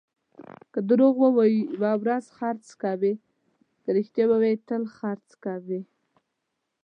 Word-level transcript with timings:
که 0.73 0.79
دروغ 0.89 1.15
ووایې، 1.21 1.61
یو 1.61 1.97
ځل 2.05 2.23
خرڅ 2.35 2.65
کوې؛ 2.81 3.13
که 3.83 3.89
رښتیا، 3.97 4.25
تل 4.67 4.83
خرڅ 4.95 5.27
کوې. 5.43 5.81